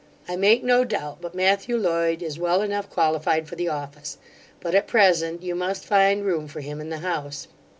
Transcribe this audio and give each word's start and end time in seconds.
I 0.27 0.35
make 0.35 0.63
no 0.63 0.83
doubt 0.83 1.19
but 1.21 1.35
Matthew 1.35 1.77
Loyd 1.77 2.23
is 2.23 2.39
well 2.39 2.63
enough 2.63 2.89
qualified 2.89 3.47
for 3.47 3.55
the 3.55 3.67
office; 3.67 4.17
but, 4.59 4.73
at 4.73 4.87
present, 4.87 5.43
you 5.43 5.53
must 5.53 5.85
find 5.85 6.25
room 6.25 6.47
for 6.47 6.59
him 6.61 6.81
in 6.81 6.89
the 6.89 6.97
house. 7.05 7.47